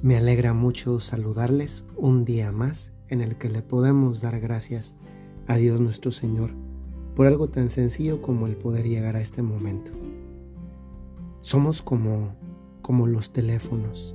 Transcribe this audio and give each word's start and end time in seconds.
Me 0.00 0.16
alegra 0.16 0.54
mucho 0.54 1.00
saludarles 1.00 1.84
un 1.96 2.24
día 2.24 2.52
más 2.52 2.92
en 3.08 3.20
el 3.20 3.36
que 3.36 3.48
le 3.48 3.62
podemos 3.62 4.20
dar 4.20 4.38
gracias 4.38 4.94
a 5.48 5.56
Dios 5.56 5.80
nuestro 5.80 6.12
Señor 6.12 6.50
por 7.16 7.26
algo 7.26 7.48
tan 7.48 7.68
sencillo 7.68 8.22
como 8.22 8.46
el 8.46 8.54
poder 8.54 8.88
llegar 8.88 9.16
a 9.16 9.20
este 9.20 9.42
momento. 9.42 9.90
Somos 11.40 11.82
como, 11.82 12.36
como 12.80 13.08
los 13.08 13.32
teléfonos. 13.32 14.14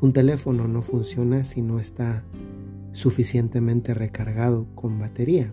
Un 0.00 0.14
teléfono 0.14 0.66
no 0.66 0.80
funciona 0.80 1.44
si 1.44 1.60
no 1.60 1.78
está 1.78 2.24
suficientemente 2.92 3.92
recargado 3.92 4.66
con 4.74 4.98
batería. 4.98 5.52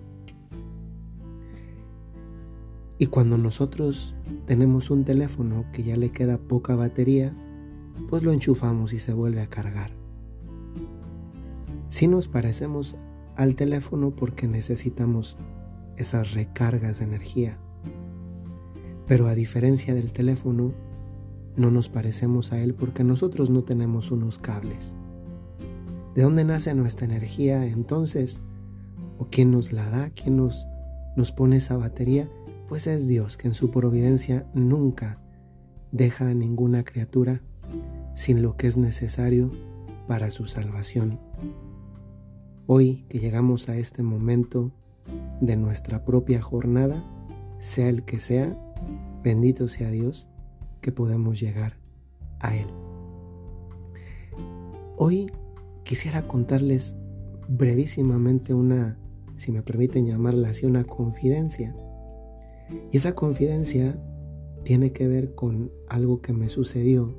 Y 2.97 3.07
cuando 3.07 3.37
nosotros 3.37 4.15
tenemos 4.46 4.89
un 4.89 5.04
teléfono 5.04 5.65
que 5.73 5.83
ya 5.83 5.97
le 5.97 6.11
queda 6.11 6.37
poca 6.37 6.78
batería, 6.78 7.36
pues 8.10 8.24
lo 8.24 8.32
enchufamos 8.32 8.93
y 8.93 9.00
se 9.00 9.14
vuelve 9.14 9.42
a 9.42 9.50
cargar. 9.50 9.92
Si 11.89 12.07
nos 12.07 12.28
parecemos 12.28 12.97
al 13.36 13.56
teléfono 13.56 14.11
porque 14.11 14.47
necesitamos 14.47 15.38
esas 15.98 16.34
recargas 16.34 17.00
de 17.00 17.06
energía. 17.06 17.57
Pero 19.07 19.28
a 19.28 19.36
diferencia 19.36 19.93
del 19.93 20.11
teléfono, 20.11 20.74
no 21.56 21.70
nos 21.70 21.89
parecemos 21.89 22.51
a 22.51 22.60
él 22.60 22.74
porque 22.74 23.04
nosotros 23.04 23.50
no 23.50 23.64
tenemos 23.64 24.12
unos 24.12 24.39
cables. 24.39 24.96
¿De 26.15 26.23
dónde 26.23 26.43
nace 26.43 26.73
nuestra 26.73 27.06
energía 27.06 27.65
entonces? 27.65 28.42
¿O 29.18 29.28
quién 29.29 29.51
nos 29.51 29.71
la 29.71 29.89
da? 29.89 30.10
¿Quién 30.12 30.37
nos, 30.37 30.68
nos 31.15 31.32
pone 31.32 31.57
esa 31.57 31.78
batería? 31.78 32.30
Pues 32.70 32.88
es 32.88 33.08
Dios 33.08 33.38
que 33.38 33.48
en 33.48 33.53
su 33.53 33.72
providencia 33.72 34.48
nunca 34.53 35.20
deja 35.92 36.30
a 36.30 36.34
ninguna 36.34 36.84
criatura 36.84 37.42
sin 38.14 38.42
lo 38.42 38.58
que 38.58 38.67
es 38.67 38.78
necesario 38.78 39.52
para 40.08 40.31
su 40.31 40.45
salvación. 40.45 41.19
Hoy 42.67 43.05
que 43.09 43.20
llegamos 43.20 43.70
a 43.70 43.78
este 43.78 44.03
momento 44.03 44.72
de 45.42 45.55
nuestra 45.58 46.05
propia 46.05 46.42
jornada, 46.42 47.03
sea 47.59 47.89
el 47.89 48.03
que 48.03 48.20
sea, 48.20 48.58
bendito 49.23 49.67
sea 49.67 49.89
Dios 49.89 50.28
que 50.81 50.92
podemos 50.92 51.39
llegar 51.39 51.78
a 52.39 52.55
Él. 52.55 52.67
Hoy 54.98 55.31
quisiera 55.83 56.27
contarles 56.27 56.95
brevísimamente 57.48 58.53
una, 58.53 58.98
si 59.36 59.52
me 59.52 59.61
permiten 59.61 60.05
llamarla 60.05 60.50
así, 60.50 60.66
una 60.66 60.83
confidencia. 60.83 61.75
Y 62.92 62.98
esa 62.98 63.16
confidencia 63.16 63.98
tiene 64.64 64.94
que 64.94 65.08
ver 65.08 65.36
con 65.36 65.72
algo 65.89 66.22
que 66.22 66.31
me 66.31 66.48
sucedió 66.48 67.14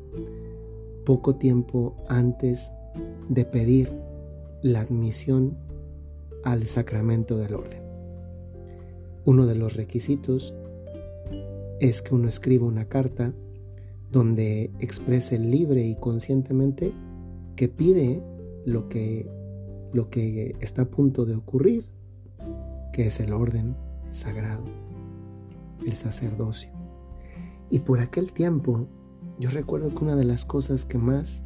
poco 1.05 1.37
tiempo 1.37 1.97
antes 2.09 2.71
de 3.29 3.45
pedir 3.45 3.93
la 4.63 4.81
admisión 4.81 5.57
al 6.45 6.67
sacramento 6.67 7.37
del 7.39 7.55
orden. 7.55 7.83
Uno 9.25 9.47
de 9.47 9.55
los 9.55 9.75
requisitos 9.75 10.55
es 11.81 12.03
que 12.03 12.15
uno 12.15 12.29
escriba 12.29 12.67
una 12.67 12.87
carta 12.87 13.33
donde 14.11 14.71
exprese 14.81 15.39
libre 15.39 15.85
y 15.87 15.97
conscientemente 15.97 16.93
que 17.57 17.69
pide 17.69 18.23
lo 18.65 18.89
que, 18.89 19.29
lo 19.93 20.09
que 20.11 20.55
está 20.61 20.83
a 20.83 20.91
punto 20.91 21.25
de 21.25 21.35
ocurrir, 21.35 21.85
que 22.93 23.07
es 23.07 23.21
el 23.21 23.33
orden 23.33 23.77
sagrado, 24.11 24.65
el 25.85 25.95
sacerdocio. 25.95 26.71
Y 27.71 27.81
por 27.81 28.01
aquel 28.01 28.33
tiempo 28.33 28.87
yo 29.39 29.51
recuerdo 29.51 29.91
que 29.91 30.05
una 30.05 30.17
de 30.17 30.25
las 30.25 30.45
cosas 30.45 30.85
que 30.85 30.99
más 30.99 31.43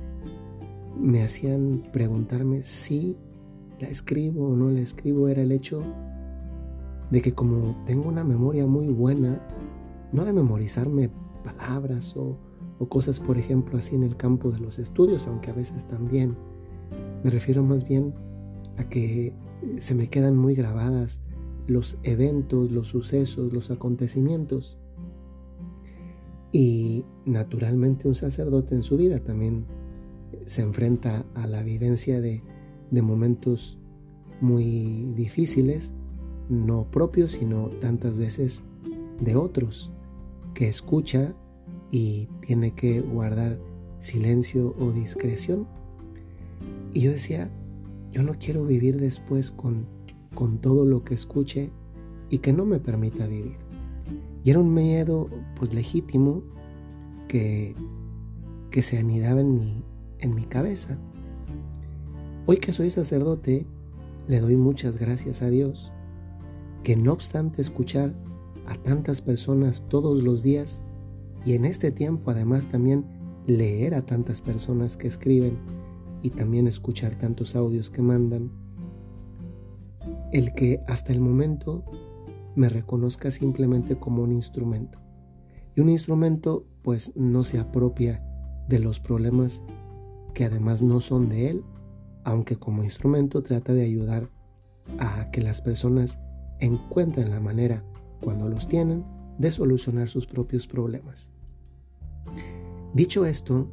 me 0.99 1.23
hacían 1.23 1.85
preguntarme 1.93 2.63
si 2.63 3.17
la 3.81 3.89
escribo 3.89 4.49
o 4.49 4.57
no 4.57 4.71
la 4.71 4.81
escribo 4.81 5.29
era 5.29 5.43
el 5.43 5.53
hecho 5.53 5.83
de 7.11 7.23
que 7.23 7.33
como 7.33 7.83
tengo 7.87 8.09
una 8.09 8.25
memoria 8.25 8.67
muy 8.67 8.89
buena, 8.89 9.41
no 10.13 10.25
de 10.25 10.33
memorizarme 10.33 11.11
palabras 11.45 12.17
o, 12.17 12.39
cosas, 12.89 13.19
por 13.19 13.39
ejemplo, 13.39 13.77
así 13.77 13.97
en 13.97 14.05
el 14.05 14.17
campo 14.17 14.53
de 14.53 14.61
los 14.61 14.79
estudios, 14.79 15.27
aunque 15.27 15.51
a 15.51 15.55
veces 15.55 15.87
también, 15.87 16.37
me 17.25 17.31
refiero 17.31 17.65
más 17.65 17.85
bien 17.85 18.15
a 18.77 18.85
que 18.85 19.35
se 19.79 19.95
me 19.95 20.09
quedan 20.09 20.37
muy 20.37 20.55
grabadas 20.55 21.21
los 21.67 21.99
eventos, 22.05 22.71
los 22.71 22.89
sucesos, 22.89 23.53
los 23.53 23.73
acontecimientos. 23.73 24.79
Y 26.53 27.05
naturalmente 27.27 28.09
un 28.09 28.15
sacerdote 28.15 28.75
en 28.75 28.83
su 28.83 28.97
vida 28.97 29.21
también 29.21 29.67
se 30.47 30.63
enfrenta 30.63 31.25
a 31.35 31.47
la 31.47 31.63
vivencia 31.63 32.21
de, 32.21 32.43
momentos 32.91 33.79
muy 34.41 35.13
difíciles, 35.15 35.93
no 36.49 36.91
propios, 36.91 37.33
sino 37.33 37.69
tantas 37.81 38.19
veces 38.19 38.63
de 39.21 39.37
otros, 39.37 39.91
que 40.55 40.69
escucha 40.69 41.35
y 41.91 42.29
tiene 42.47 42.73
que 42.73 43.01
guardar 43.01 43.59
silencio 44.01 44.75
o 44.79 44.91
discreción. 44.91 45.67
Y 46.95 47.01
yo 47.01 47.13
decía, 47.13 47.51
yo 48.11 48.23
no 48.23 48.35
quiero 48.39 48.65
vivir 48.65 48.99
después 48.99 49.51
con, 49.51 49.87
con 50.35 50.59
todo 50.59 50.87
lo 50.87 51.05
que 51.05 51.15
escuche 51.15 51.71
y 52.31 52.39
que 52.39 52.53
no 52.53 52.65
me 52.65 52.79
permita 52.79 53.27
vivir. 53.27 53.68
Y 54.45 54.51
era 54.51 54.59
un 54.59 54.73
miedo 54.73 55.29
pues 55.57 55.75
legítimo 55.75 56.43
que, 57.27 57.75
que 58.71 58.83
se 58.83 58.99
anidaba 58.99 59.41
en 59.41 59.55
mi, 59.55 59.85
en 60.19 60.35
mi 60.35 60.45
cabeza. 60.45 60.99
Hoy 62.47 62.57
que 62.57 62.73
soy 62.73 62.91
sacerdote, 62.91 63.67
le 64.27 64.41
doy 64.41 64.57
muchas 64.57 64.97
gracias 64.97 65.43
a 65.43 65.51
Dios, 65.51 65.93
que 66.83 66.97
no 66.97 67.13
obstante 67.13 67.61
escuchar 67.61 68.15
a 68.67 68.75
tantas 68.75 69.21
personas 69.21 69.83
todos 69.89 70.23
los 70.23 70.43
días, 70.43 70.81
y 71.45 71.55
en 71.55 71.65
este 71.65 71.91
tiempo 71.91 72.31
además 72.31 72.67
también 72.67 73.05
leer 73.47 73.95
a 73.95 74.05
tantas 74.05 74.43
personas 74.43 74.97
que 74.97 75.09
escriben 75.09 75.59
y 76.23 76.31
también 76.31 76.67
escuchar 76.67 77.15
tantos 77.17 77.57
audios 77.57 77.91
que 77.91 78.03
mandan, 78.03 78.51
el 80.33 80.53
que 80.55 80.81
hasta 80.87 81.13
el 81.13 81.21
momento 81.21 81.85
me 82.59 82.69
reconozca 82.69 83.31
simplemente 83.31 83.97
como 83.97 84.23
un 84.23 84.33
instrumento. 84.33 84.99
Y 85.75 85.81
un 85.81 85.89
instrumento 85.89 86.67
pues 86.83 87.13
no 87.17 87.45
se 87.45 87.59
apropia 87.59 88.23
de 88.69 88.81
los 88.81 89.01
problemas 89.01 89.63
que 90.35 90.45
además 90.45 90.83
no 90.83 91.01
son 91.01 91.29
de 91.29 91.51
él, 91.51 91.65
aunque 92.25 92.57
como 92.57 92.83
instrumento 92.83 93.43
trata 93.43 93.73
de 93.73 93.85
ayudar 93.85 94.29
a 94.99 95.31
que 95.31 95.41
las 95.41 95.63
personas 95.63 96.19
encuentren 96.59 97.31
la 97.31 97.41
manera, 97.41 97.85
cuando 98.21 98.49
los 98.49 98.67
tienen, 98.67 99.05
de 99.39 99.53
solucionar 99.53 100.09
sus 100.09 100.27
propios 100.27 100.67
problemas. 100.67 101.31
Dicho 102.93 103.25
esto, 103.25 103.69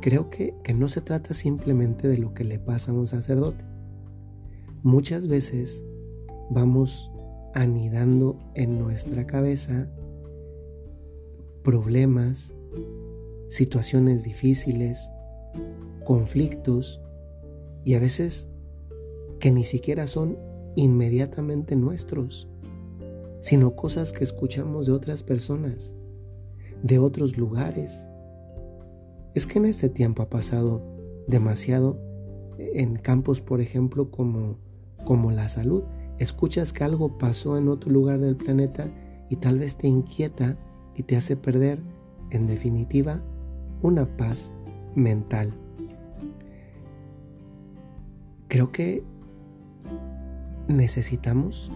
creo 0.00 0.28
que, 0.28 0.54
que 0.64 0.74
no 0.74 0.88
se 0.88 1.00
trata 1.00 1.34
simplemente 1.34 2.08
de 2.08 2.18
lo 2.18 2.34
que 2.34 2.42
le 2.42 2.58
pasa 2.58 2.90
a 2.90 2.94
un 2.94 3.06
sacerdote. 3.06 3.64
Muchas 4.82 5.28
veces 5.28 5.84
vamos 6.50 7.12
anidando 7.54 8.38
en 8.54 8.78
nuestra 8.78 9.26
cabeza 9.26 9.88
problemas, 11.62 12.54
situaciones 13.48 14.24
difíciles, 14.24 15.10
conflictos 16.04 17.00
y 17.84 17.94
a 17.94 18.00
veces 18.00 18.48
que 19.38 19.50
ni 19.50 19.64
siquiera 19.64 20.06
son 20.06 20.38
inmediatamente 20.76 21.76
nuestros, 21.76 22.48
sino 23.40 23.76
cosas 23.76 24.12
que 24.12 24.24
escuchamos 24.24 24.86
de 24.86 24.92
otras 24.92 25.22
personas, 25.22 25.92
de 26.82 26.98
otros 26.98 27.36
lugares. 27.36 28.02
Es 29.34 29.46
que 29.46 29.58
en 29.58 29.66
este 29.66 29.88
tiempo 29.88 30.22
ha 30.22 30.30
pasado 30.30 30.82
demasiado 31.26 32.00
en 32.58 32.96
campos, 32.96 33.40
por 33.40 33.60
ejemplo, 33.60 34.10
como, 34.10 34.58
como 35.04 35.30
la 35.30 35.48
salud 35.48 35.84
escuchas 36.18 36.72
que 36.72 36.84
algo 36.84 37.18
pasó 37.18 37.56
en 37.58 37.68
otro 37.68 37.90
lugar 37.90 38.18
del 38.18 38.36
planeta 38.36 38.88
y 39.30 39.36
tal 39.36 39.58
vez 39.58 39.76
te 39.76 39.88
inquieta 39.88 40.56
y 40.94 41.02
te 41.02 41.16
hace 41.16 41.36
perder, 41.36 41.80
en 42.30 42.46
definitiva, 42.46 43.20
una 43.82 44.04
paz 44.16 44.52
mental. 44.94 45.52
Creo 48.48 48.72
que 48.72 49.04
necesitamos 50.66 51.70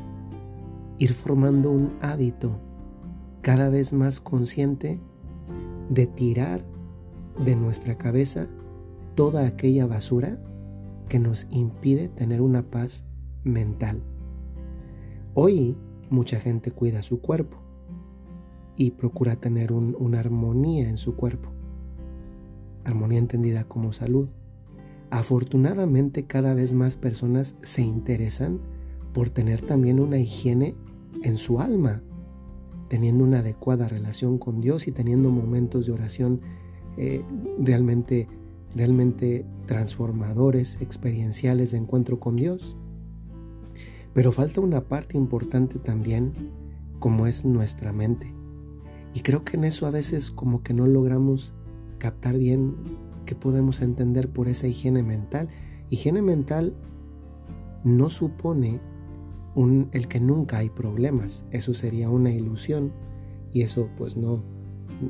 ir 0.98 1.12
formando 1.12 1.70
un 1.70 1.92
hábito 2.00 2.58
cada 3.42 3.68
vez 3.68 3.92
más 3.92 4.20
consciente 4.20 5.00
de 5.90 6.06
tirar 6.06 6.64
de 7.44 7.56
nuestra 7.56 7.96
cabeza 7.96 8.46
toda 9.14 9.46
aquella 9.46 9.86
basura 9.86 10.38
que 11.08 11.18
nos 11.18 11.46
impide 11.50 12.08
tener 12.08 12.40
una 12.40 12.62
paz 12.62 13.04
mental. 13.44 14.02
Hoy 15.34 15.78
mucha 16.10 16.38
gente 16.40 16.70
cuida 16.72 17.02
su 17.02 17.22
cuerpo 17.22 17.56
y 18.76 18.90
procura 18.90 19.36
tener 19.36 19.72
una 19.72 20.20
armonía 20.20 20.90
en 20.90 20.98
su 20.98 21.16
cuerpo. 21.16 21.48
Armonía 22.84 23.18
entendida 23.18 23.64
como 23.64 23.94
salud, 23.94 24.28
afortunadamente 25.08 26.26
cada 26.26 26.52
vez 26.52 26.74
más 26.74 26.98
personas 26.98 27.54
se 27.62 27.80
interesan 27.80 28.60
por 29.14 29.30
tener 29.30 29.62
también 29.62 30.00
una 30.00 30.18
higiene 30.18 30.74
en 31.22 31.38
su 31.38 31.60
alma, 31.60 32.02
teniendo 32.88 33.24
una 33.24 33.38
adecuada 33.38 33.88
relación 33.88 34.36
con 34.36 34.60
Dios 34.60 34.86
y 34.86 34.92
teniendo 34.92 35.30
momentos 35.30 35.86
de 35.86 35.92
oración 35.92 36.42
eh, 36.98 37.22
realmente, 37.58 38.28
realmente 38.74 39.46
transformadores, 39.64 40.76
experienciales 40.82 41.70
de 41.70 41.78
encuentro 41.78 42.20
con 42.20 42.36
Dios. 42.36 42.76
Pero 44.14 44.32
falta 44.32 44.60
una 44.60 44.82
parte 44.82 45.16
importante 45.16 45.78
también, 45.78 46.32
como 46.98 47.26
es 47.26 47.44
nuestra 47.44 47.92
mente. 47.92 48.34
Y 49.14 49.20
creo 49.20 49.44
que 49.44 49.56
en 49.56 49.64
eso 49.64 49.86
a 49.86 49.90
veces 49.90 50.30
como 50.30 50.62
que 50.62 50.74
no 50.74 50.86
logramos 50.86 51.54
captar 51.98 52.38
bien 52.38 52.74
qué 53.26 53.34
podemos 53.34 53.80
entender 53.82 54.28
por 54.28 54.48
esa 54.48 54.66
higiene 54.66 55.02
mental. 55.02 55.48
Higiene 55.88 56.22
mental 56.22 56.74
no 57.84 58.08
supone 58.08 58.80
el 59.92 60.08
que 60.08 60.20
nunca 60.20 60.58
hay 60.58 60.70
problemas. 60.70 61.44
Eso 61.50 61.74
sería 61.74 62.08
una 62.08 62.32
ilusión 62.32 62.92
y 63.52 63.62
eso 63.62 63.88
pues 63.98 64.16
no, 64.16 64.42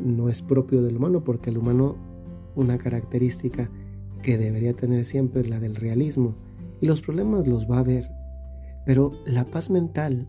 no 0.04 0.28
es 0.28 0.42
propio 0.42 0.82
del 0.82 0.96
humano 0.96 1.22
porque 1.22 1.50
el 1.50 1.58
humano 1.58 1.96
una 2.54 2.78
característica 2.78 3.70
que 4.22 4.38
debería 4.38 4.74
tener 4.74 5.04
siempre 5.04 5.42
es 5.42 5.48
la 5.48 5.60
del 5.60 5.76
realismo 5.76 6.34
y 6.80 6.86
los 6.86 7.00
problemas 7.00 7.46
los 7.46 7.70
va 7.70 7.78
a 7.78 7.84
ver. 7.84 8.21
Pero 8.84 9.12
la 9.24 9.44
paz 9.44 9.70
mental 9.70 10.28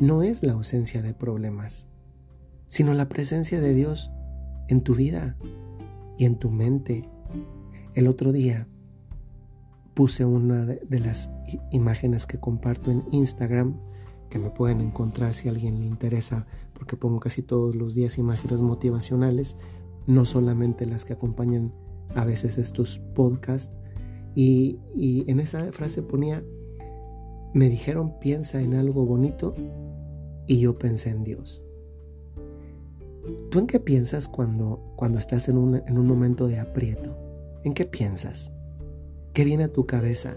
no 0.00 0.22
es 0.22 0.42
la 0.42 0.52
ausencia 0.52 1.02
de 1.02 1.14
problemas, 1.14 1.86
sino 2.68 2.94
la 2.94 3.08
presencia 3.08 3.60
de 3.60 3.74
Dios 3.74 4.10
en 4.68 4.82
tu 4.82 4.94
vida 4.94 5.36
y 6.18 6.24
en 6.24 6.36
tu 6.36 6.50
mente. 6.50 7.08
El 7.94 8.08
otro 8.08 8.32
día 8.32 8.68
puse 9.94 10.24
una 10.24 10.66
de, 10.66 11.00
las 11.00 11.30
imágenes 11.70 12.26
que 12.26 12.38
comparto 12.38 12.90
en 12.90 13.04
Instagram, 13.12 13.78
que 14.28 14.38
me 14.38 14.50
pueden 14.50 14.80
encontrar 14.80 15.34
si 15.34 15.48
a 15.48 15.52
alguien 15.52 15.78
le 15.78 15.86
interesa, 15.86 16.46
porque 16.72 16.96
pongo 16.96 17.20
casi 17.20 17.42
todos 17.42 17.76
los 17.76 17.94
días 17.94 18.18
imágenes 18.18 18.60
motivacionales, 18.60 19.56
no 20.06 20.24
solamente 20.24 20.86
las 20.86 21.04
que 21.04 21.12
acompañan 21.12 21.72
a 22.16 22.24
veces 22.24 22.58
estos 22.58 22.98
podcasts. 23.14 23.76
Y, 24.34 24.80
y 24.96 25.30
en 25.30 25.38
esa 25.38 25.70
frase 25.70 26.02
ponía, 26.02 26.42
me 27.54 27.68
dijeron 27.68 28.18
piensa 28.18 28.60
en 28.60 28.74
algo 28.74 29.06
bonito 29.06 29.54
y 30.46 30.58
yo 30.58 30.76
pensé 30.76 31.10
en 31.10 31.24
Dios. 31.24 31.64
¿Tú 33.50 33.60
en 33.60 33.66
qué 33.66 33.80
piensas 33.80 34.28
cuando, 34.28 34.92
cuando 34.96 35.18
estás 35.18 35.48
en 35.48 35.56
un, 35.56 35.76
en 35.76 35.96
un 35.96 36.06
momento 36.06 36.48
de 36.48 36.58
aprieto? 36.58 37.16
¿En 37.62 37.72
qué 37.72 37.86
piensas? 37.86 38.52
¿Qué 39.32 39.44
viene 39.44 39.64
a 39.64 39.72
tu 39.72 39.86
cabeza? 39.86 40.36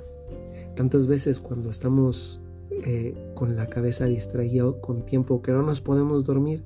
Tantas 0.75 1.07
veces 1.07 1.39
cuando 1.39 1.69
estamos 1.69 2.39
eh, 2.69 3.15
con 3.33 3.55
la 3.55 3.67
cabeza 3.67 4.05
distraída 4.05 4.71
con 4.79 5.05
tiempo 5.05 5.41
que 5.41 5.51
no 5.51 5.63
nos 5.63 5.81
podemos 5.81 6.23
dormir, 6.23 6.63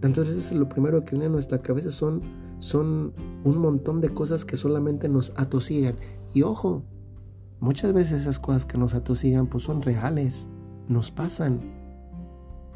tantas 0.00 0.26
veces 0.26 0.52
lo 0.52 0.68
primero 0.68 1.04
que 1.04 1.10
viene 1.10 1.26
a 1.26 1.30
nuestra 1.30 1.60
cabeza 1.60 1.90
son, 1.90 2.22
son 2.60 3.12
un 3.42 3.58
montón 3.58 4.00
de 4.00 4.10
cosas 4.10 4.44
que 4.44 4.56
solamente 4.56 5.08
nos 5.08 5.32
atosigan. 5.36 5.96
Y 6.32 6.42
ojo, 6.42 6.84
muchas 7.62 7.94
veces 7.94 8.20
esas 8.20 8.38
cosas 8.38 8.66
que 8.66 8.76
nos 8.76 8.92
atosigan 8.92 9.46
pues 9.46 9.64
son 9.64 9.80
reales, 9.80 10.48
nos 10.88 11.10
pasan. 11.10 11.60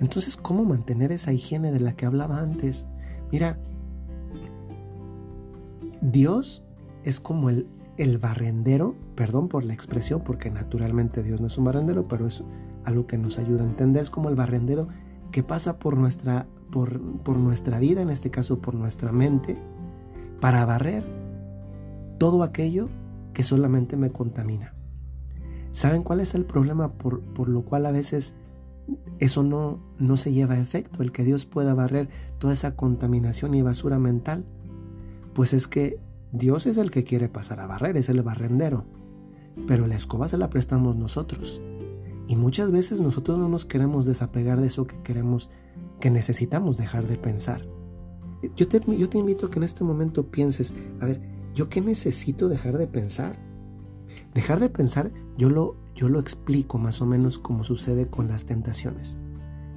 Entonces, 0.00 0.38
¿cómo 0.38 0.65
mantener 0.65 1.12
esa 1.12 1.35
higiene 1.35 1.73
de 1.73 1.81
la 1.81 1.93
que 1.93 2.06
hablaba 2.06 2.41
antes? 2.41 2.87
Mira, 3.31 3.59
Dios 6.00 6.65
es 7.05 7.21
como 7.21 7.50
el 7.50 7.69
el 7.97 8.19
barrendero, 8.19 8.94
perdón 9.15 9.49
por 9.49 9.65
la 9.65 9.73
expresión, 9.73 10.23
porque 10.23 10.50
naturalmente 10.50 11.23
Dios 11.23 11.41
no 11.41 11.47
es 11.47 11.56
un 11.56 11.65
barrendero, 11.65 12.06
pero 12.09 12.27
es 12.27 12.43
algo 12.85 13.06
que 13.06 13.19
nos 13.19 13.38
ayuda 13.38 13.62
a 13.62 13.67
entender, 13.67 14.03
es 14.03 14.11
como 14.11 14.29
el 14.29 14.37
barrendero 14.37 14.88
que 15.33 15.43
pasa 15.43 15.79
por 15.79 15.97
nuestra, 15.97 16.47
por, 16.71 17.00
por 17.21 17.37
nuestra 17.37 17.79
vida, 17.79 18.03
en 18.03 18.11
este 18.11 18.31
caso 18.31 18.61
por 18.61 18.75
nuestra 18.75 19.12
mente, 19.12 19.56
para 20.41 20.65
barrer 20.65 21.05
todo 22.19 22.43
aquello 22.43 22.88
que 23.33 23.43
solamente 23.43 23.97
me 23.97 24.11
contamina. 24.11 24.75
¿Saben 25.76 26.02
cuál 26.02 26.20
es 26.20 26.34
el 26.34 26.46
problema 26.46 26.94
por, 26.94 27.20
por 27.20 27.50
lo 27.50 27.61
cual 27.61 27.84
a 27.84 27.93
veces 27.93 28.32
eso 29.19 29.43
no, 29.43 29.78
no 29.99 30.17
se 30.17 30.32
lleva 30.32 30.55
a 30.55 30.58
efecto, 30.58 31.02
el 31.02 31.12
que 31.12 31.23
Dios 31.23 31.44
pueda 31.44 31.75
barrer 31.75 32.08
toda 32.38 32.55
esa 32.55 32.75
contaminación 32.76 33.52
y 33.52 33.61
basura 33.61 33.99
mental? 33.99 34.46
Pues 35.34 35.52
es 35.52 35.69
que 35.69 36.00
Dios 36.32 36.64
es 36.64 36.78
el 36.78 36.90
que 36.90 37.05
quiere 37.05 37.28
pasar 37.28 37.61
a 37.61 37.67
barrer, 37.67 37.99
es 37.99 38.08
el 38.08 38.23
barrendero. 38.23 38.87
Pero 39.67 39.87
la 39.87 39.96
escoba 39.96 40.28
se 40.28 40.38
la 40.38 40.49
prestamos 40.49 40.96
nosotros. 40.96 41.61
Y 42.26 42.37
muchas 42.37 42.70
veces 42.70 43.02
nosotros 43.02 43.38
no 43.38 43.50
nos 43.50 43.67
queremos 43.67 44.06
desapegar 44.06 44.62
de 44.62 44.69
eso 44.69 44.87
que 44.87 45.02
queremos, 45.02 45.50
que 46.00 46.08
necesitamos 46.08 46.78
dejar 46.78 47.06
de 47.06 47.19
pensar. 47.19 47.67
Yo 48.56 48.67
te, 48.67 48.81
yo 48.96 49.11
te 49.11 49.19
invito 49.19 49.44
a 49.44 49.50
que 49.50 49.58
en 49.58 49.64
este 49.64 49.84
momento 49.84 50.31
pienses, 50.31 50.73
a 51.00 51.05
ver, 51.05 51.20
¿yo 51.55 51.69
qué 51.69 51.82
necesito 51.82 52.49
dejar 52.49 52.78
de 52.78 52.87
pensar? 52.87 53.46
Dejar 54.35 54.61
de 54.61 54.69
pensar, 54.69 55.11
yo 55.37 55.49
lo, 55.49 55.77
yo 55.95 56.09
lo 56.09 56.19
explico 56.19 56.79
más 56.79 57.01
o 57.01 57.07
menos 57.07 57.39
como 57.39 57.65
sucede 57.65 58.09
con 58.09 58.29
las 58.29 58.45
tentaciones. 58.45 59.17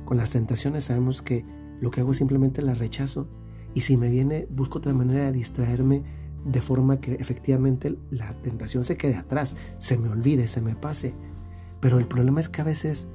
Con 0.05 0.17
las 0.17 0.31
tentaciones 0.31 0.85
sabemos 0.85 1.21
que 1.21 1.45
lo 1.81 1.91
que 1.91 2.01
hago 2.01 2.11
es 2.11 2.17
simplemente 2.17 2.61
la 2.61 2.73
rechazo 2.73 3.27
y 3.73 3.81
si 3.81 3.97
me 3.97 4.09
viene, 4.09 4.47
busco 4.49 4.79
otra 4.79 4.93
manera 4.93 5.25
de 5.25 5.31
distraerme 5.31 6.03
de 6.45 6.61
forma 6.61 6.99
que 6.99 7.13
efectivamente 7.15 7.97
la 8.09 8.33
tentación 8.41 8.83
se 8.83 8.97
quede 8.97 9.15
atrás, 9.15 9.55
se 9.77 9.97
me 9.97 10.09
olvide, 10.09 10.47
se 10.47 10.61
me 10.61 10.75
pase. 10.75 11.13
Pero 11.79 11.99
el 11.99 12.07
problema 12.07 12.39
es 12.39 12.49
que 12.49 12.61
a 12.61 12.65
veces 12.65 13.07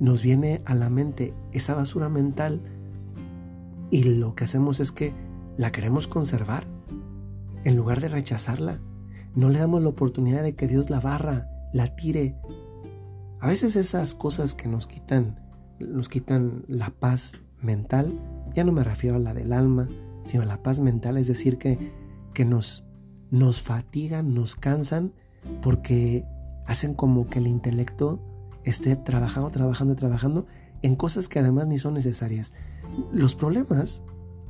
nos 0.00 0.22
viene 0.22 0.62
a 0.64 0.74
la 0.74 0.90
mente 0.90 1.34
esa 1.52 1.74
basura 1.74 2.08
mental 2.08 2.62
y 3.90 4.04
lo 4.04 4.34
que 4.34 4.44
hacemos 4.44 4.80
es 4.80 4.92
que 4.92 5.14
la 5.56 5.72
queremos 5.72 6.08
conservar 6.08 6.66
en 7.64 7.76
lugar 7.76 8.00
de 8.00 8.08
rechazarla. 8.08 8.80
No 9.34 9.48
le 9.48 9.58
damos 9.58 9.82
la 9.82 9.88
oportunidad 9.88 10.42
de 10.42 10.54
que 10.54 10.68
Dios 10.68 10.90
la 10.90 11.00
barra, 11.00 11.48
la 11.72 11.94
tire. 11.96 12.36
A 13.40 13.48
veces 13.48 13.76
esas 13.76 14.14
cosas 14.14 14.54
que 14.54 14.68
nos 14.68 14.86
quitan, 14.86 15.40
nos 15.80 16.08
quitan 16.08 16.64
la 16.68 16.90
paz 16.90 17.32
mental, 17.60 18.12
ya 18.54 18.64
no 18.64 18.72
me 18.72 18.84
refiero 18.84 19.16
a 19.16 19.20
la 19.20 19.34
del 19.34 19.52
alma, 19.52 19.88
sino 20.24 20.42
a 20.42 20.46
la 20.46 20.62
paz 20.62 20.80
mental, 20.80 21.16
es 21.18 21.26
decir, 21.26 21.58
que 21.58 21.92
que 22.34 22.44
nos, 22.44 22.84
nos 23.30 23.62
fatigan, 23.62 24.34
nos 24.34 24.56
cansan, 24.56 25.14
porque 25.62 26.26
hacen 26.66 26.92
como 26.92 27.28
que 27.28 27.38
el 27.38 27.46
intelecto 27.46 28.20
esté 28.64 28.96
trabajando, 28.96 29.50
trabajando, 29.50 29.94
trabajando 29.94 30.46
en 30.82 30.96
cosas 30.96 31.28
que 31.28 31.38
además 31.38 31.68
ni 31.68 31.78
son 31.78 31.94
necesarias. 31.94 32.52
Los 33.12 33.34
problemas, 33.34 34.02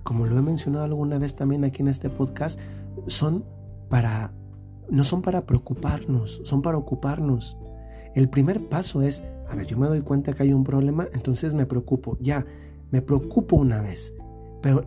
como 0.03 0.26
lo 0.26 0.37
he 0.37 0.43
mencionado 0.43 0.85
alguna 0.85 1.19
vez 1.19 1.37
también 1.37 1.64
aquí 1.64 1.83
en 1.83 1.88
este 1.88 2.11
podcast, 2.11 2.59
son 3.07 3.45
para 3.88 4.33
no 4.91 5.05
son 5.05 5.23
para 5.23 5.47
preocuparnos, 5.47 6.41
son 6.45 6.62
para 6.62 6.79
ocuparnos. 6.79 7.57
El 8.14 8.29
primer 8.29 8.69
paso 8.69 9.03
es, 9.03 9.23
a 9.49 9.55
ver, 9.55 9.67
yo 9.67 9.79
me 9.79 9.88
doy 9.88 10.03
cuenta 10.03 10.33
que 10.33 10.45
hay 10.45 10.53
un 10.53 10.64
problema, 10.64 11.07
entonces 11.12 11.55
me 11.55 11.67
preocupo. 11.67 12.17
Ya, 12.21 12.47
me 12.91 13.03
preocupo 13.03 13.57
una 13.57 13.81
vez, 13.81 14.12
pero 14.62 14.85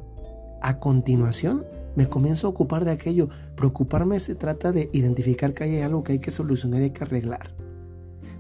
a 0.62 0.80
continuación 0.80 1.66
me 1.96 2.08
comienzo 2.08 2.48
a 2.48 2.52
ocupar 2.52 2.86
de 2.86 2.92
aquello. 2.92 3.30
Preocuparme 3.56 4.20
se 4.20 4.36
trata 4.36 4.72
de 4.72 4.90
identificar 4.94 5.54
que 5.54 5.66
hay 5.66 5.82
algo 5.82 6.04
que 6.04 6.14
hay 6.14 6.20
que 6.20 6.32
solucionar 6.32 6.82
y 6.82 6.86
hay 6.86 6.92
que 6.92 7.04
arreglar. 7.04 7.56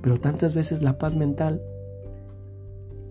Pero 0.01 0.17
tantas 0.17 0.55
veces 0.55 0.81
la 0.81 0.97
paz 0.97 1.15
mental 1.15 1.61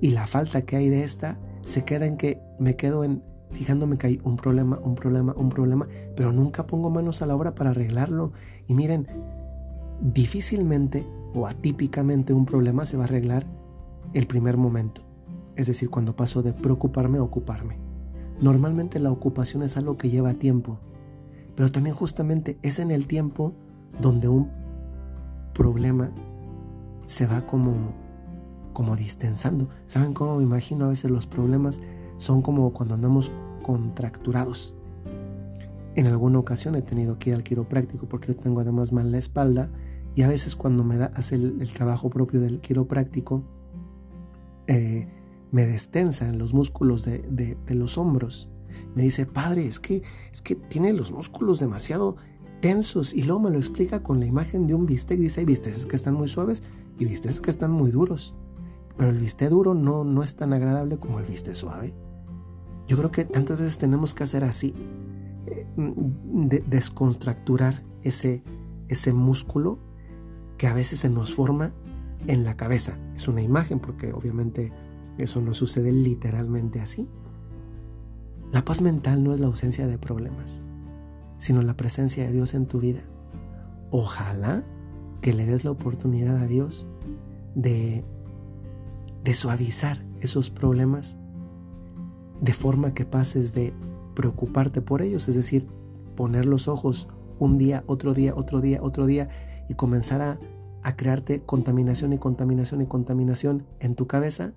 y 0.01 0.11
la 0.11 0.27
falta 0.27 0.63
que 0.63 0.77
hay 0.77 0.89
de 0.89 1.03
esta 1.03 1.39
se 1.63 1.85
queda 1.85 2.07
en 2.07 2.17
que 2.17 2.41
me 2.59 2.77
quedo 2.77 3.03
en 3.03 3.23
fijándome 3.53 3.99
que 3.99 4.07
hay 4.07 4.21
un 4.25 4.37
problema, 4.37 4.79
un 4.83 4.95
problema, 4.95 5.35
un 5.37 5.49
problema, 5.49 5.89
pero 6.17 6.33
nunca 6.33 6.67
pongo 6.67 6.91
manos 6.91 7.23
a 7.23 7.27
la 7.27 7.37
obra 7.37 7.55
para 7.55 7.71
arreglarlo. 7.71 8.33
Y 8.67 8.75
miren, 8.75 9.07
difícilmente 10.01 11.05
o 11.35 11.47
atípicamente 11.47 12.33
un 12.33 12.47
problema 12.47 12.87
se 12.87 12.97
va 12.97 13.05
a 13.05 13.07
arreglar 13.07 13.47
el 14.15 14.27
primer 14.27 14.57
momento. 14.57 15.03
Es 15.55 15.67
decir, 15.67 15.91
cuando 15.91 16.17
paso 16.17 16.43
de 16.43 16.53
preocuparme 16.53 17.19
a 17.19 17.23
ocuparme. 17.23 17.79
Normalmente 18.41 18.99
la 18.99 19.11
ocupación 19.11 19.63
es 19.63 19.77
algo 19.77 19.97
que 19.97 20.11
lleva 20.11 20.35
tiempo, 20.35 20.79
pero 21.55 21.71
también 21.71 21.97
justamente 21.97 22.59
es 22.63 22.79
en 22.79 22.91
el 22.91 23.07
tiempo 23.07 23.55
donde 24.01 24.29
un 24.29 24.51
problema 25.55 26.11
se 27.07 27.27
va 27.27 27.47
como, 27.47 27.75
como 28.75 28.97
distensando. 28.97 29.69
¿Saben 29.87 30.13
cómo 30.13 30.37
me 30.37 30.43
imagino 30.43 30.85
a 30.85 30.89
veces 30.89 31.11
los 31.11 31.27
problemas? 31.27 31.81
Son 32.19 32.43
como 32.43 32.73
cuando 32.73 32.95
andamos 32.95 33.31
contracturados. 33.63 34.75
En 35.95 36.07
alguna 36.07 36.39
ocasión 36.39 36.75
he 36.75 36.83
tenido 36.83 37.19
que 37.19 37.31
ir 37.31 37.37
al 37.37 37.43
quiropráctico 37.43 38.07
porque 38.07 38.29
yo 38.29 38.37
tengo 38.37 38.61
además 38.61 38.93
mal 38.93 39.11
la 39.11 39.19
espalda 39.19 39.71
y 40.17 40.23
a 40.23 40.29
veces 40.29 40.57
cuando 40.57 40.83
me 40.83 40.97
da, 40.97 41.13
hace 41.15 41.35
el, 41.35 41.71
trabajo 41.73 42.09
propio 42.09 42.41
del 42.41 42.61
quiropráctico, 42.61 43.45
eh, 44.67 45.09
me 45.53 45.67
destensa 45.67 46.27
en 46.27 46.39
los 46.39 46.55
músculos 46.55 47.05
de, 47.05 47.59
los 47.69 47.99
hombros. 47.99 48.49
Me 48.95 49.03
dice, 49.03 49.27
padre, 49.27 49.67
es 49.67 49.79
que, 49.79 50.03
es 50.33 50.41
que 50.41 50.55
tiene 50.55 50.95
los 50.95 51.13
músculos 51.13 51.61
demasiado 51.61 52.17
tensos 52.63 53.13
y 53.13 53.25
luego 53.25 53.41
me 53.41 53.51
lo 53.51 53.59
explica 53.59 54.03
con 54.03 54.19
la 54.19 54.25
imagen 54.25 54.67
de 54.67 54.75
un 54.75 54.87
bistec. 54.87 55.19
Dice, 55.19 55.41
hay 55.41 55.47
bisteces 55.47 55.85
que 55.85 55.97
están 55.97 56.15
muy 56.15 56.29
suaves 56.29 56.63
y 56.99 57.05
bisteces 57.05 57.41
que 57.41 57.51
están 57.51 57.71
muy 57.71 57.91
duros. 57.91 58.35
Pero 58.97 59.11
el 59.11 59.19
bistec 59.19 59.51
duro 59.51 59.75
no, 59.75 60.03
no 60.05 60.23
es 60.23 60.35
tan 60.35 60.55
agradable 60.55 60.97
como 60.97 61.21
el 61.21 61.27
bistec 61.27 61.55
suave. 61.55 61.95
Yo 62.87 62.97
creo 62.97 63.11
que 63.11 63.25
tantas 63.25 63.59
veces 63.59 63.79
tenemos 63.79 64.15
que 64.15 64.25
hacer 64.25 64.45
así, 64.45 64.75
eh, 65.47 65.67
de, 65.77 66.61
descontracturar 66.61 67.83
ese, 68.03 68.43
ese 68.89 69.13
músculo 69.13 69.79
que 70.57 70.67
a 70.67 70.75
veces 70.75 71.01
se 71.01 71.11
nos 71.11 71.35
forma 71.35 71.73
en 72.27 72.45
la 72.45 72.57
cabeza. 72.57 72.99
Es 73.15 73.29
una 73.29 73.43
imagen 73.43 73.79
porque 73.79 74.13
obviamente 74.13 74.73
eso 75.19 75.41
no 75.41 75.55
sucede 75.55 75.93
literalmente 75.93 76.81
así. 76.81 77.09
La 78.53 78.65
paz 78.65 78.83
mental 78.83 79.25
no 79.25 79.35
es 79.35 79.41
la 79.41 79.47
ausencia 79.47 79.87
de 79.87 79.99
problemas, 79.99 80.63
sino 81.39 81.63
la 81.63 81.77
presencia 81.77 82.25
de 82.25 82.33
Dios 82.33 82.55
en 82.55 82.67
tu 82.67 82.81
vida. 82.81 83.03
Ojalá 83.91 84.63
que 85.21 85.33
le 85.33 85.47
des 85.47 85.65
la 85.65 85.73
oportunidad 85.73 86.37
a 86.37 86.47
Dios 86.47 86.87
de, 87.55 88.05
de 89.25 89.35
suavizar 89.35 90.05
esos 90.21 90.51
problemas 90.51 91.17
de 92.41 92.53
forma 92.53 92.95
que 92.95 93.05
pases 93.05 93.53
de 93.53 93.73
preocuparte 94.15 94.83
por 94.83 95.03
ellos, 95.03 95.29
es 95.29 95.37
decir, 95.37 95.69
poner 96.17 96.47
los 96.47 96.69
ojos 96.69 97.09
un 97.39 97.59
día, 97.59 97.85
otro 97.87 98.15
día, 98.15 98.35
otro 98.35 98.61
día, 98.61 98.79
otro 98.83 99.07
día 99.07 99.29
y 99.69 99.75
comenzar 99.75 100.23
a, 100.23 100.39
a 100.83 100.97
crearte 100.97 101.43
contaminación 101.43 102.13
y 102.13 102.19
contaminación 102.19 102.81
y 102.81 102.87
contaminación 102.87 103.67
en 103.81 103.95
tu 103.95 104.07
cabeza 104.07 104.53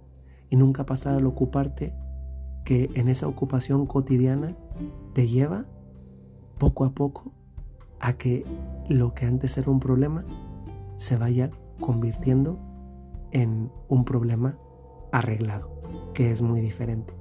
y 0.50 0.56
nunca 0.56 0.86
pasar 0.86 1.16
al 1.16 1.26
ocuparte 1.26 1.94
que 2.66 2.90
en 2.96 3.08
esa 3.08 3.28
ocupación 3.28 3.86
cotidiana 3.86 4.56
te 5.14 5.28
lleva 5.28 5.66
poco 6.58 6.86
a 6.86 6.92
poco 6.92 7.32
a 8.00 8.14
que 8.14 8.46
lo 8.88 9.14
que 9.14 9.26
antes 9.26 9.58
era 9.58 9.70
un 9.70 9.80
problema 9.80 10.26
se 10.98 11.18
vaya 11.18 11.52
convirtiendo 11.80 12.60
en 13.32 13.72
un 13.88 14.06
problema 14.06 14.58
arreglado, 15.12 15.82
que 16.14 16.32
es 16.32 16.42
muy 16.42 16.62
diferente. 16.62 17.19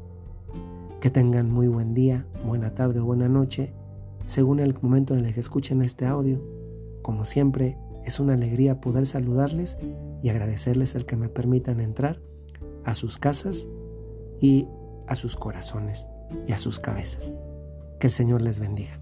Que 1.01 1.11
tengan 1.11 1.51
muy 1.51 1.69
buen 1.69 1.95
día, 1.95 2.27
buena 2.45 2.75
tarde 2.75 2.99
o 2.99 3.05
buena 3.05 3.29
noche, 3.29 3.73
según 4.27 4.59
el 4.59 4.75
momento 4.83 5.15
en 5.15 5.25
el 5.25 5.33
que 5.33 5.39
escuchen 5.39 5.81
este 5.83 6.07
audio. 6.07 6.43
Como 7.03 7.25
siempre, 7.25 7.79
es 8.05 8.19
una 8.19 8.35
alegría 8.35 8.81
poder 8.81 9.07
saludarles 9.07 9.77
y 10.23 10.29
agradecerles 10.29 10.97
el 10.97 11.07
que 11.07 11.17
me 11.17 11.29
permitan 11.29 11.81
entrar 11.81 12.21
a 12.85 12.95
sus 12.95 13.17
casas 13.19 13.69
y 14.41 14.67
a 15.07 15.15
sus 15.15 15.37
corazones 15.37 16.09
y 16.49 16.53
a 16.53 16.59
sus 16.59 16.81
cabezas. 16.81 17.33
Que 18.01 18.09
el 18.09 18.13
Señor 18.13 18.43
les 18.43 18.59
bendiga. 18.59 19.01